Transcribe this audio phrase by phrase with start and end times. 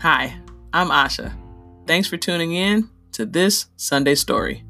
[0.00, 0.32] Hi,
[0.72, 1.32] I'm Achsha.
[1.88, 4.62] Thanks for tuning in to this Sunday story.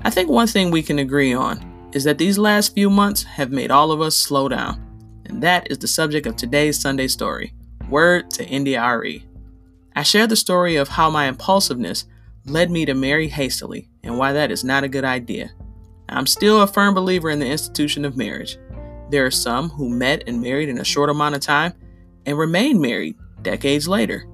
[0.00, 3.50] I think one thing we can agree on is that these last few months have
[3.50, 4.80] made all of us slow down,
[5.24, 7.52] and that is the subject of today's Sunday story
[7.90, 9.26] Word to India Arie.
[9.96, 12.04] I share the story of how my impulsiveness
[12.44, 15.50] led me to marry hastily and why that is not a good idea.
[16.08, 18.56] I'm still a firm believer in the institution of marriage.
[19.10, 21.72] There are some who met and married in a short amount of time
[22.24, 24.26] and remained married decades later.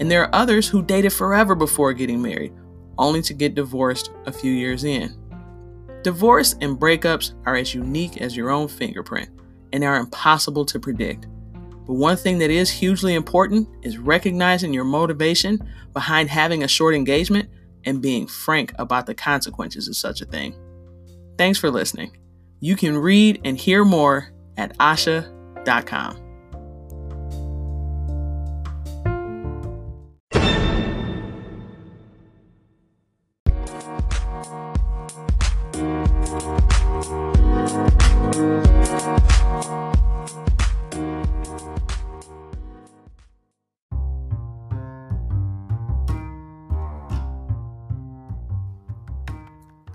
[0.00, 2.54] And there are others who dated forever before getting married,
[2.96, 5.14] only to get divorced a few years in.
[6.02, 9.28] Divorce and breakups are as unique as your own fingerprint
[9.72, 11.26] and are impossible to predict.
[11.86, 15.58] But one thing that is hugely important is recognizing your motivation
[15.92, 17.50] behind having a short engagement
[17.84, 20.54] and being frank about the consequences of such a thing.
[21.36, 22.16] Thanks for listening.
[22.60, 26.23] You can read and hear more at achsha.com.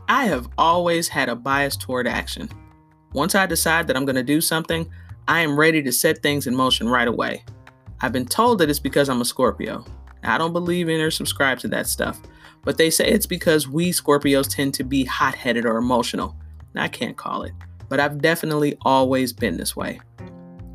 [0.10, 2.50] I have always had a bias toward action.
[3.14, 4.90] Once I decide that I'm going to do something,
[5.28, 7.46] I am ready to set things in motion right away.
[8.02, 9.86] I've been told that it's because I'm a Scorpio.
[10.24, 12.20] I don't believe in or subscribe to that stuff,
[12.64, 16.36] but they say it's because we Scorpios tend to be hot headed or emotional.
[16.76, 17.54] I can't call it,
[17.88, 20.02] but I've definitely always been this way.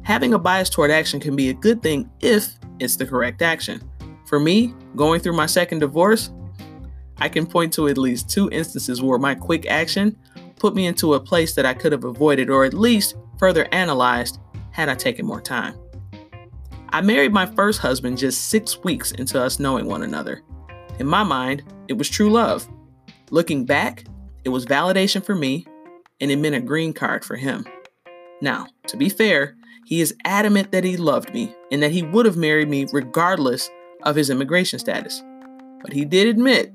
[0.03, 3.83] Having a bias toward action can be a good thing if it's the correct action.
[4.27, 6.31] For me, going through my second divorce,
[7.19, 10.17] I can point to at least two instances where my quick action
[10.57, 14.39] put me into a place that I could have avoided or at least further analyzed
[14.71, 15.75] had I taken more time.
[16.91, 20.43] I married my first husband just six weeks into us knowing one another.
[20.98, 22.69] In my mind, it was true love.
[23.31, 24.05] Looking back,
[24.44, 25.67] it was validation for me,
[26.21, 27.67] and it meant a green card for him.
[28.41, 29.56] Now, to be fair,
[29.87, 33.71] he is adamant that he loved me and that he would have married me regardless
[34.05, 35.22] of his immigration status.
[35.83, 36.75] But he did admit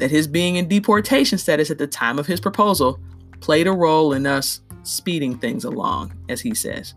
[0.00, 2.98] that his being in deportation status at the time of his proposal
[3.40, 6.94] played a role in us speeding things along, as he says.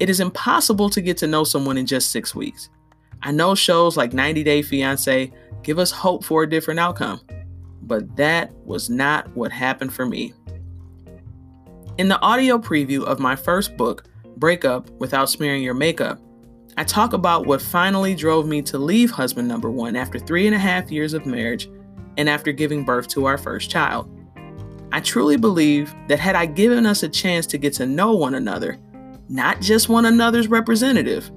[0.00, 2.68] It is impossible to get to know someone in just six weeks.
[3.22, 7.20] I know shows like 90 Day Fiancé give us hope for a different outcome,
[7.82, 10.32] but that was not what happened for me.
[11.96, 14.04] In the audio preview of my first book,
[14.36, 16.18] Break Up Without Smearing Your Makeup,
[16.76, 20.56] I talk about what finally drove me to leave husband number one after three and
[20.56, 21.70] a half years of marriage
[22.16, 24.10] and after giving birth to our first child.
[24.90, 28.34] I truly believe that had I given us a chance to get to know one
[28.34, 28.78] another,
[29.28, 31.30] not just one another's representative,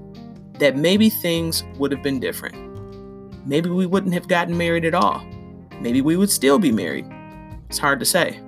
[0.59, 2.55] that maybe things would have been different.
[3.47, 5.23] Maybe we wouldn't have gotten married at all.
[5.79, 7.05] Maybe we would still be married.
[7.69, 8.39] It's hard to say.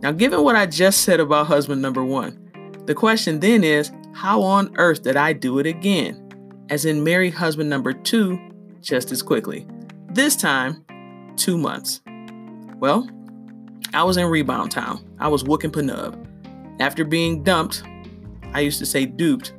[0.00, 2.40] Now, given what I just said about husband number one,
[2.86, 6.20] the question then is how on earth did I do it again?
[6.70, 8.38] As in marry husband number two
[8.80, 9.66] just as quickly.
[10.10, 10.84] This time,
[11.36, 12.00] two months.
[12.78, 13.08] Well,
[13.92, 15.04] I was in Rebound Town.
[15.18, 16.26] I was wooking Panub.
[16.80, 17.82] After being dumped,
[18.52, 19.52] I used to say duped,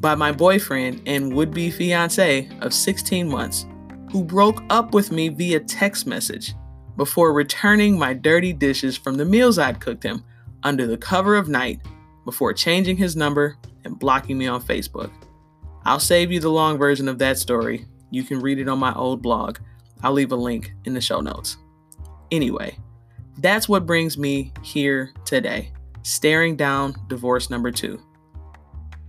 [0.00, 3.66] by my boyfriend and would be fiance of 16 months,
[4.10, 6.54] who broke up with me via text message
[6.96, 10.24] before returning my dirty dishes from the meals I'd cooked him
[10.62, 11.80] under the cover of night
[12.24, 15.10] before changing his number and blocking me on Facebook.
[15.84, 17.86] I'll save you the long version of that story.
[18.10, 19.58] You can read it on my old blog.
[20.02, 21.56] I'll leave a link in the show notes.
[22.30, 22.78] Anyway,
[23.38, 28.00] that's what brings me here today, staring down divorce number two.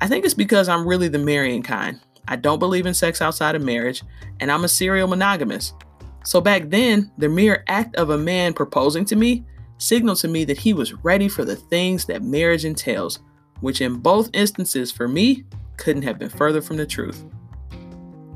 [0.02, 2.00] I think it's because I'm really the marrying kind.
[2.28, 4.04] I don't believe in sex outside of marriage,
[4.40, 5.76] and I'm a serial monogamist.
[6.24, 9.46] So back then, the mere act of a man proposing to me
[9.78, 13.20] signaled to me that he was ready for the things that marriage entails
[13.62, 15.44] which in both instances for me
[15.78, 17.24] couldn't have been further from the truth.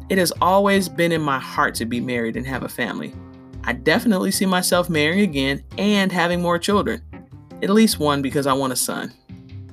[0.10, 3.14] It has always been in my heart to be married and have a family.
[3.64, 7.02] I definitely see myself marrying again and having more children,
[7.62, 9.14] at least one because I want a son.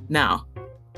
[0.08, 0.46] Now,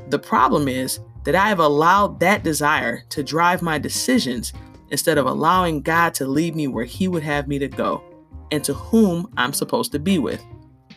[0.09, 4.53] the problem is that I have allowed that desire to drive my decisions
[4.91, 8.03] instead of allowing God to lead me where He would have me to go
[8.51, 10.43] and to whom I'm supposed to be with.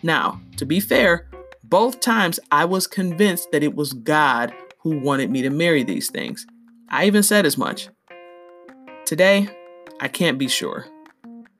[0.03, 1.27] Now, to be fair,
[1.63, 6.09] both times I was convinced that it was God who wanted me to marry these
[6.09, 6.45] things.
[6.89, 7.89] I even said as much.
[9.05, 9.49] Today,
[9.99, 10.87] I can't be sure.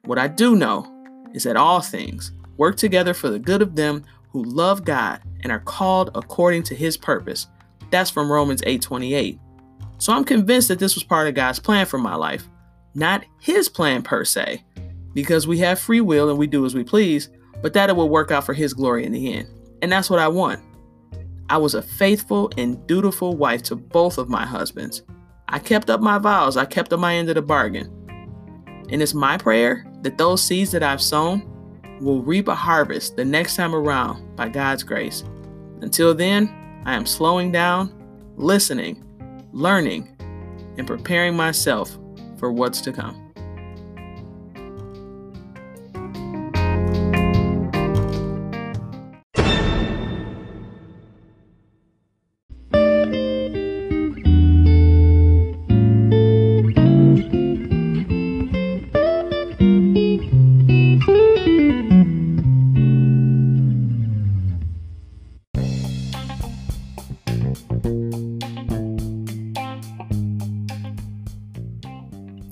[0.06, 0.88] What I do know
[1.34, 5.52] is that all things work together for the good of them who love God and
[5.52, 7.48] are called according to his purpose.
[7.92, 9.40] That's from Romans 8:28.
[9.98, 12.50] So I'm convinced that this was part of God's plan for my life,
[12.96, 14.64] not His plan per se,
[15.14, 17.30] because we have free will and we do as we please,
[17.62, 19.48] but that it will work out for His glory in the end.
[19.81, 20.60] And that's what I want.
[21.50, 25.04] I was a faithful and dutiful wife to both of my husbands.
[25.50, 27.92] I kept up my vows, I kept up my end of the bargain.
[28.90, 31.48] And it's my prayer that those seeds that I've sown
[32.00, 35.24] will reap a harvest the next time around by God's grace.
[35.81, 36.50] Until then,
[36.86, 37.94] I am slowing down,
[38.38, 39.04] listening,
[39.52, 40.16] learning,
[40.78, 41.98] and preparing myself
[42.38, 43.21] for what's to come.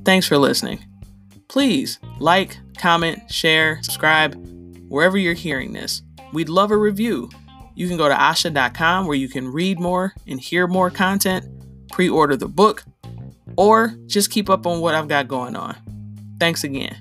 [0.09, 0.83] Thanks for listening.
[1.49, 4.33] Please like, comment, share, subscribe
[4.87, 6.01] wherever you're hearing this.
[6.33, 7.29] We'd love a review.
[7.75, 11.45] You can go to achsha.com where you can read more and hear more content,
[11.91, 12.85] pre order the book,
[13.55, 15.75] or just keep up on what I've got going on.
[16.39, 16.97] Thanks again.